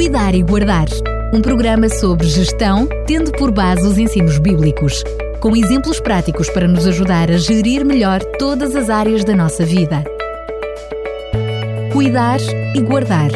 [0.00, 0.86] Cuidar e Guardar,
[1.30, 5.04] um programa sobre gestão, tendo por base os ensinos bíblicos,
[5.42, 10.02] com exemplos práticos para nos ajudar a gerir melhor todas as áreas da nossa vida.
[11.92, 12.40] Cuidar
[12.74, 13.30] e Guardar.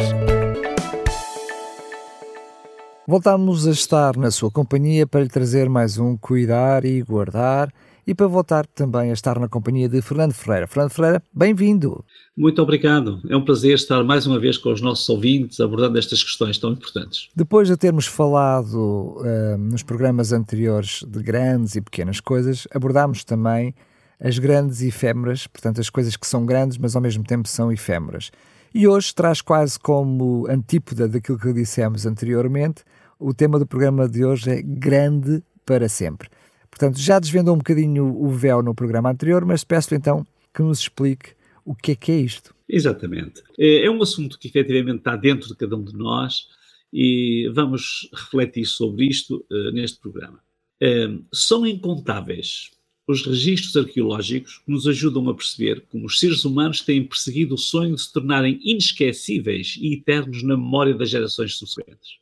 [3.07, 7.71] Voltamos a estar na sua companhia para lhe trazer mais um Cuidar e Guardar
[8.07, 10.67] e para voltar também a estar na companhia de Fernando Ferreira.
[10.67, 12.03] Fernando Ferreira, bem-vindo.
[12.37, 13.21] Muito obrigado.
[13.29, 16.71] É um prazer estar mais uma vez com os nossos ouvintes abordando estas questões tão
[16.71, 17.29] importantes.
[17.35, 23.73] Depois de termos falado uh, nos programas anteriores de grandes e pequenas coisas, abordámos também
[24.19, 28.31] as grandes efêmeras, portanto, as coisas que são grandes, mas ao mesmo tempo são efêmeras.
[28.73, 32.83] E hoje traz quase como antípoda daquilo que dissemos anteriormente,
[33.19, 36.29] o tema do programa de hoje é grande para sempre.
[36.77, 40.79] Portanto, já desvendou um bocadinho o véu no programa anterior, mas peço então que nos
[40.79, 41.29] explique
[41.63, 42.53] o que é que é isto.
[42.67, 43.41] Exatamente.
[43.57, 46.47] É, é um assunto que efetivamente está dentro de cada um de nós
[46.91, 50.41] e vamos refletir sobre isto uh, neste programa.
[50.83, 52.71] Uh, são incontáveis
[53.07, 57.57] os registros arqueológicos que nos ajudam a perceber como os seres humanos têm perseguido o
[57.57, 62.17] sonho de se tornarem inesquecíveis e eternos na memória das gerações subsequentes.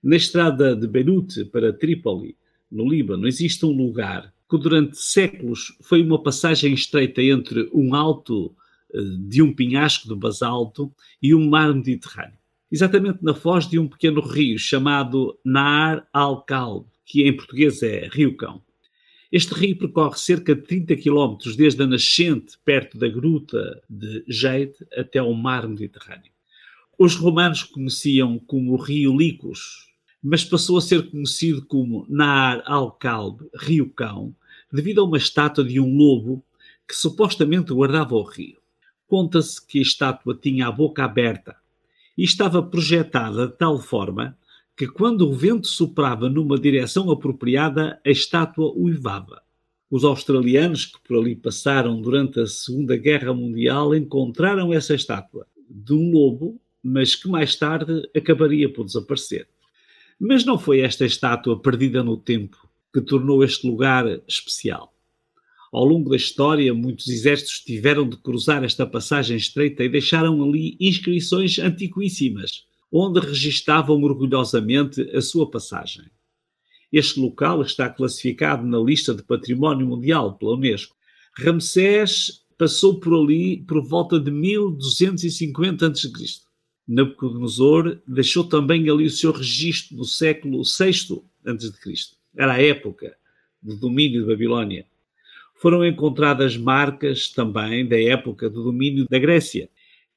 [0.00, 2.36] Na estrada de Beirute para Trípoli,
[2.70, 8.54] no Líbano, existe um lugar que durante séculos foi uma passagem estreita entre um alto
[8.92, 12.38] eh, de um penhasco de basalto e um mar Mediterrâneo.
[12.70, 18.36] Exatamente na foz de um pequeno rio chamado Naar al-Kalb, que em português é Rio
[18.36, 18.62] Cão.
[19.30, 24.74] Este rio percorre cerca de 30 quilómetros desde a nascente, perto da gruta de Jade,
[24.96, 26.32] até ao mar Mediterrâneo.
[26.98, 29.87] Os romanos conheciam como o rio Licos,
[30.22, 34.34] mas passou a ser conhecido como Naar al-Kalb, Rio Cão,
[34.72, 36.44] devido a uma estátua de um lobo
[36.86, 38.58] que supostamente guardava o rio.
[39.06, 41.56] Conta-se que a estátua tinha a boca aberta
[42.16, 44.36] e estava projetada de tal forma
[44.76, 49.42] que quando o vento soprava numa direção apropriada, a estátua uivava.
[49.90, 55.94] Os australianos que por ali passaram durante a Segunda Guerra Mundial encontraram essa estátua de
[55.94, 59.48] um lobo, mas que mais tarde acabaria por desaparecer.
[60.18, 64.92] Mas não foi esta estátua perdida no tempo que tornou este lugar especial.
[65.70, 70.76] Ao longo da história, muitos exércitos tiveram de cruzar esta passagem estreita e deixaram ali
[70.80, 76.06] inscrições antiquíssimas, onde registavam orgulhosamente a sua passagem.
[76.90, 80.96] Este local está classificado na lista de Património Mundial pela Unesco.
[81.36, 86.10] Ramsés passou por ali por volta de 1250 a.C.
[86.88, 91.92] Nabucodonosor deixou também ali o seu registro no século VI a.C.
[92.34, 93.14] Era a época
[93.62, 94.86] do domínio de Babilónia.
[95.60, 99.68] Foram encontradas marcas também da época do domínio da Grécia.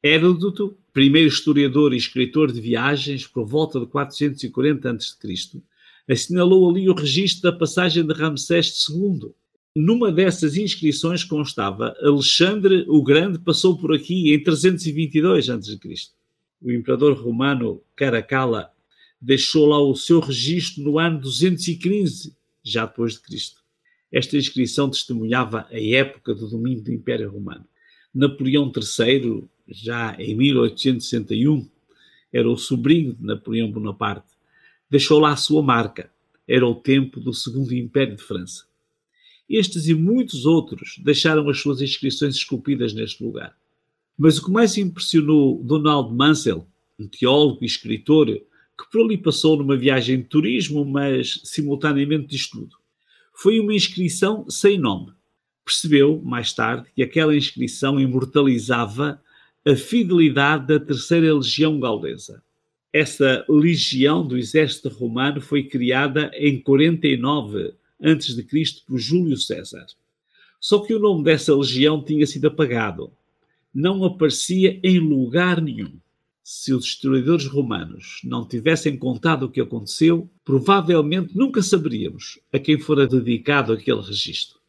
[0.01, 5.61] Hérodoto, primeiro historiador e escritor de viagens, por volta de 440 a.C.,
[6.09, 9.31] assinalou ali o registro da passagem de Ramsés II.
[9.75, 15.77] Numa dessas inscrições constava Alexandre o Grande passou por aqui em 322 a.C
[16.61, 18.71] o imperador romano Caracalla
[19.19, 23.61] deixou lá o seu registro no ano 215, já depois de Cristo.
[24.11, 27.65] Esta inscrição testemunhava a época do domínio do Império Romano.
[28.13, 31.67] Napoleão III, já em 1861,
[32.33, 34.27] era o sobrinho de Napoleão Bonaparte,
[34.89, 36.11] deixou lá a sua marca.
[36.47, 38.65] Era o tempo do Segundo Império de França.
[39.49, 43.55] Estes e muitos outros deixaram as suas inscrições esculpidas neste lugar.
[44.17, 46.67] Mas o que mais impressionou Donald Mansell,
[46.99, 52.35] um teólogo e escritor, que por ali passou numa viagem de turismo, mas simultaneamente de
[52.35, 52.75] estudo,
[53.33, 55.13] foi uma inscrição sem nome.
[55.65, 59.21] Percebeu, mais tarde, que aquela inscrição imortalizava
[59.65, 62.43] a fidelidade da Terceira Legião Gaulesa.
[62.91, 68.45] Essa legião do exército romano foi criada em 49 a.C.
[68.85, 69.85] por Júlio César.
[70.59, 73.11] Só que o nome dessa legião tinha sido apagado
[73.73, 75.99] não aparecia em lugar nenhum.
[76.43, 82.79] Se os historiadores romanos não tivessem contado o que aconteceu, provavelmente nunca saberíamos a quem
[82.79, 84.59] fora dedicado aquele registro.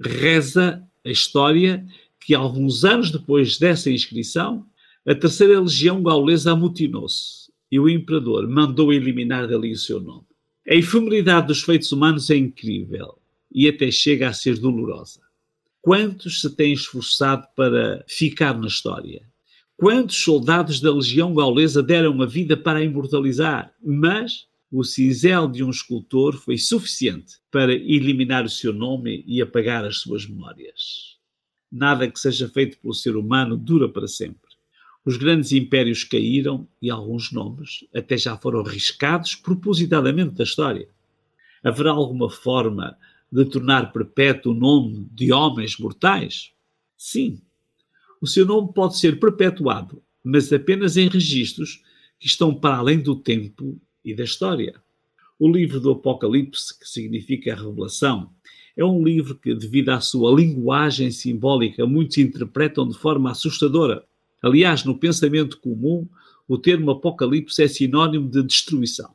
[0.00, 1.86] Reza a história
[2.18, 4.66] que, alguns anos depois dessa inscrição,
[5.06, 10.26] a terceira legião gaulesa amotinou-se e o imperador mandou eliminar dali o seu nome.
[10.68, 13.18] A efemeridade dos feitos humanos é incrível
[13.52, 15.20] e até chega a ser dolorosa.
[15.84, 19.20] Quantos se têm esforçado para ficar na história?
[19.76, 23.70] Quantos soldados da legião gaulesa deram a vida para a imortalizar?
[23.84, 29.84] Mas o cinzel de um escultor foi suficiente para eliminar o seu nome e apagar
[29.84, 31.18] as suas memórias.
[31.70, 34.54] Nada que seja feito pelo ser humano dura para sempre.
[35.04, 40.88] Os grandes impérios caíram e alguns nomes até já foram riscados propositadamente da história.
[41.62, 42.96] Haverá alguma forma
[43.34, 46.52] de tornar perpétuo o nome de homens mortais?
[46.96, 47.40] Sim.
[48.22, 51.82] O seu nome pode ser perpetuado, mas apenas em registros
[52.20, 54.80] que estão para além do tempo e da história.
[55.36, 58.30] O livro do Apocalipse, que significa a revelação,
[58.76, 64.04] é um livro que, devido à sua linguagem simbólica, muitos interpretam de forma assustadora.
[64.40, 66.06] Aliás, no pensamento comum,
[66.46, 69.12] o termo Apocalipse é sinónimo de destruição.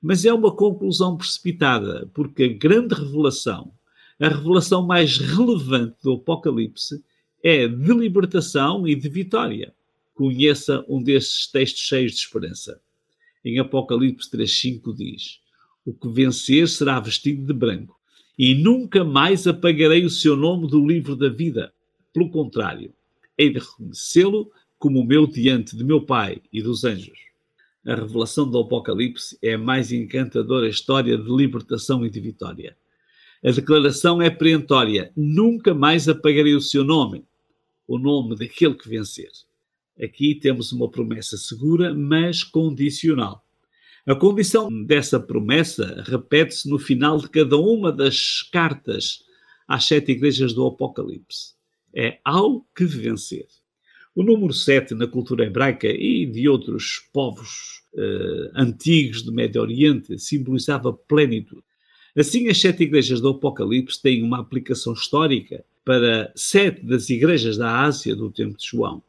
[0.00, 3.72] Mas é uma conclusão precipitada, porque a grande revelação,
[4.20, 7.02] a revelação mais relevante do Apocalipse,
[7.42, 9.74] é de libertação e de vitória.
[10.14, 12.80] Conheça um desses textos cheios de esperança.
[13.44, 15.40] Em Apocalipse 3,5 diz:
[15.84, 17.98] O que vencer será vestido de branco
[18.38, 21.72] e nunca mais apagarei o seu nome do livro da vida.
[22.12, 22.92] Pelo contrário,
[23.36, 27.27] hei de reconhecê-lo como o meu diante de meu Pai e dos anjos.
[27.88, 32.76] A revelação do Apocalipse é a mais encantadora história de libertação e de vitória.
[33.42, 37.24] A declaração é perentória: nunca mais apagarei o seu nome,
[37.86, 39.30] o nome daquele que vencer.
[39.98, 43.42] Aqui temos uma promessa segura, mas condicional.
[44.04, 49.24] A condição dessa promessa repete-se no final de cada uma das cartas
[49.66, 51.54] às sete igrejas do Apocalipse.
[51.94, 53.46] É ao que vencer.
[54.18, 60.18] O número 7 na cultura hebraica e de outros povos uh, antigos do Médio Oriente
[60.18, 61.62] simbolizava plenitude.
[62.16, 67.82] Assim, as sete igrejas do Apocalipse têm uma aplicação histórica para sete das igrejas da
[67.82, 69.04] Ásia do tempo de João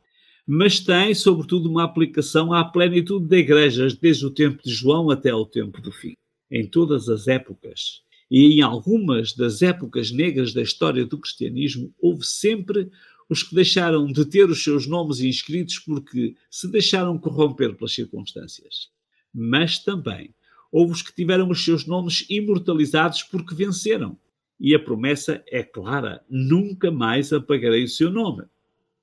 [0.45, 5.31] mas tem, sobretudo, uma aplicação à plenitude de igrejas, desde o tempo de João até
[5.31, 6.13] ao tempo do fim,
[6.51, 8.03] em todas as épocas.
[8.29, 12.89] E em algumas das épocas negras da história do cristianismo, houve sempre
[13.29, 18.89] os que deixaram de ter os seus nomes inscritos porque se deixaram corromper pelas circunstâncias.
[19.31, 20.33] Mas também
[20.71, 24.17] houve os que tiveram os seus nomes imortalizados porque venceram.
[24.59, 28.43] E a promessa é clara: nunca mais apagarei o seu nome.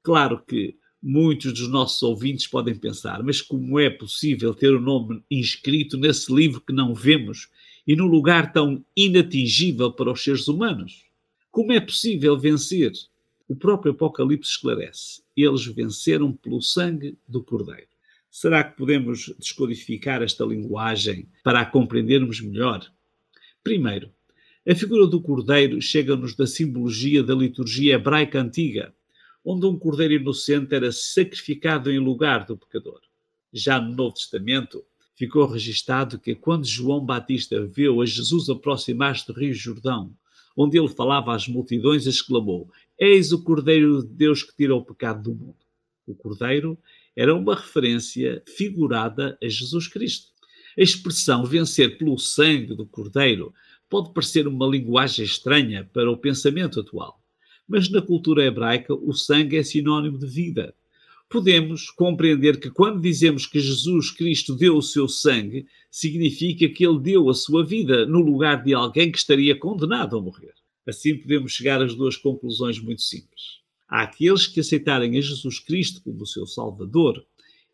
[0.02, 5.22] Claro que muitos dos nossos ouvintes podem pensar, mas como é possível ter o nome
[5.31, 7.49] inscrito nesse livro que não vemos
[7.87, 11.05] e num lugar tão inatingível para os seres humanos?
[11.50, 12.93] Como é possível vencer?
[13.48, 15.22] O próprio Apocalipse esclarece.
[15.37, 17.87] Eles venceram pelo sangue do Cordeiro.
[18.28, 22.84] Será que podemos descodificar esta linguagem para a compreendermos melhor?
[23.62, 24.10] Primeiro,
[24.69, 28.93] a figura do Cordeiro chega-nos da simbologia da liturgia hebraica antiga,
[29.44, 33.00] onde um cordeiro inocente era sacrificado em lugar do pecador.
[33.52, 34.84] Já no Novo Testamento,
[35.14, 40.12] ficou registado que quando João Batista viu a Jesus aproximar-se do Rio Jordão,
[40.56, 45.22] onde ele falava às multidões, exclamou: Eis o Cordeiro de Deus que tira o pecado
[45.22, 45.56] do mundo.
[46.06, 46.78] O Cordeiro
[47.14, 50.28] era uma referência figurada a Jesus Cristo.
[50.78, 53.52] A expressão vencer pelo sangue do Cordeiro
[53.88, 57.20] pode parecer uma linguagem estranha para o pensamento atual
[57.69, 60.75] mas na cultura hebraica o sangue é sinónimo de vida.
[61.28, 67.00] Podemos compreender que quando dizemos que Jesus Cristo deu o seu sangue, significa que ele
[67.00, 70.54] deu a sua vida no lugar de alguém que estaria condenado a morrer.
[70.87, 73.61] Assim podemos chegar às duas conclusões muito simples.
[73.88, 77.25] Há aqueles que aceitarem a Jesus Cristo como o seu Salvador.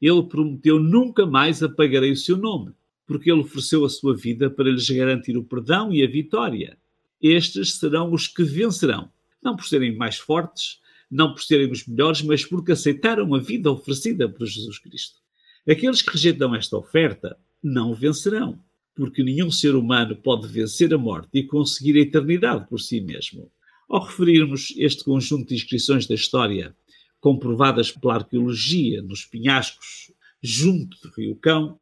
[0.00, 2.72] Ele prometeu nunca mais apagarei o seu nome,
[3.06, 6.77] porque ele ofereceu a sua vida para lhes garantir o perdão e a vitória.
[7.20, 9.10] Estes serão os que vencerão
[9.43, 13.70] não por serem mais fortes, não por serem os melhores, mas porque aceitaram a vida
[13.70, 15.20] oferecida por Jesus Cristo.
[15.69, 18.58] Aqueles que rejeitam esta oferta não vencerão,
[18.94, 23.51] porque nenhum ser humano pode vencer a morte e conseguir a eternidade por si mesmo.
[23.89, 26.75] Ao referirmos este conjunto de inscrições da história,
[27.20, 31.79] comprovadas pela arqueologia nos penhascos junto do Rio Cão,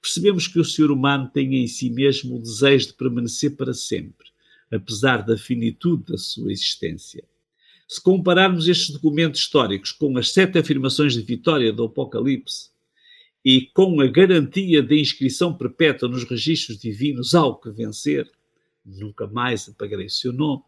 [0.00, 4.28] percebemos que o ser humano tem em si mesmo o desejo de permanecer para sempre
[4.70, 7.24] apesar da finitude da sua existência.
[7.86, 12.70] Se compararmos estes documentos históricos com as sete afirmações de vitória do Apocalipse
[13.50, 18.30] e com a garantia de inscrição perpétua nos registros divinos ao que vencer,
[18.84, 20.62] nunca mais apagarei o seu nome,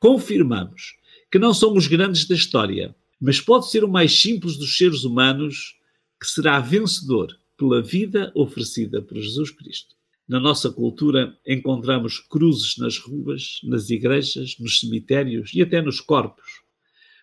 [0.00, 0.96] confirmamos
[1.30, 5.76] que não somos grandes da história, mas pode ser o mais simples dos seres humanos
[6.20, 9.94] que será vencedor pela vida oferecida por Jesus Cristo.
[10.26, 16.62] Na nossa cultura, encontramos cruzes nas ruas, nas igrejas, nos cemitérios e até nos corpos.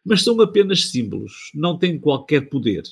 [0.05, 2.83] Mas são apenas símbolos, não têm qualquer poder.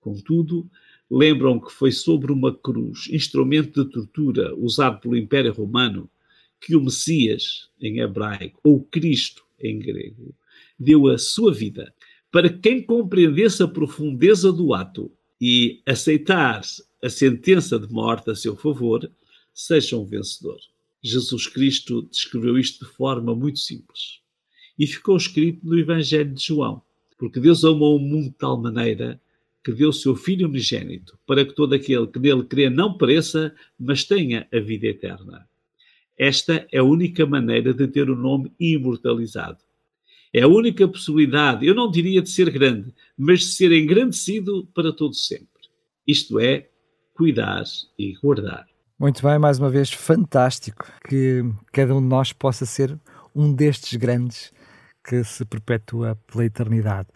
[0.00, 0.68] Contudo,
[1.10, 6.10] lembram que foi sobre uma cruz, instrumento de tortura usado pelo Império Romano,
[6.60, 10.34] que o Messias, em hebraico, ou Cristo, em grego,
[10.78, 11.92] deu a sua vida
[12.30, 15.10] para quem compreendesse a profundeza do ato
[15.40, 16.60] e aceitar
[17.02, 19.10] a sentença de morte a seu favor,
[19.54, 20.58] seja um vencedor.
[21.02, 24.20] Jesus Cristo descreveu isto de forma muito simples.
[24.78, 26.82] E ficou escrito no Evangelho de João,
[27.16, 29.20] porque Deus amou o mundo de tal maneira
[29.68, 34.02] que deu seu Filho unigênito, para que todo aquele que nele crê não pereça, mas
[34.02, 35.46] tenha a vida eterna.
[36.16, 39.58] Esta é a única maneira de ter o nome imortalizado.
[40.32, 44.90] É a única possibilidade, eu não diria de ser grande, mas de ser engrandecido para
[44.90, 45.46] todo sempre.
[46.06, 46.70] Isto é,
[47.12, 47.64] cuidar
[47.98, 48.66] e guardar.
[48.98, 52.98] Muito bem, mais uma vez, fantástico que cada um de nós possa ser
[53.34, 54.50] um destes grandes
[55.06, 57.08] que se perpetua pela eternidade.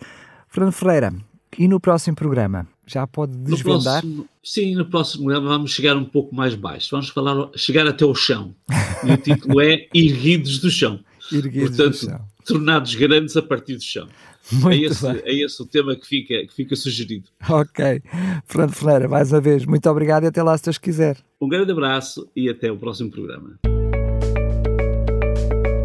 [0.49, 1.15] Fernando Ferreira,
[1.59, 2.67] e no próximo programa?
[2.87, 3.75] Já pode desvendar?
[3.75, 6.89] No próximo, sim, no próximo programa vamos chegar um pouco mais baixo.
[6.91, 8.55] Vamos falar, chegar até o chão.
[9.07, 11.01] E o título é Erguidos do Chão.
[11.31, 12.21] Erguidos Portanto, do chão.
[12.45, 14.09] tornados grandes a partir do chão.
[14.51, 15.23] Muito é, esse, bem.
[15.25, 17.29] é esse o tema que fica, que fica sugerido.
[17.49, 18.03] Ok.
[18.45, 21.17] Fernando Ferreira, mais uma vez, muito obrigado e até lá se Deus quiser.
[21.41, 23.59] Um grande abraço e até o próximo programa.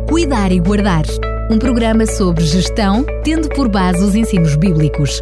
[0.09, 1.05] Cuidar e Guardar
[1.49, 5.21] um programa sobre gestão, tendo por base os ensinos bíblicos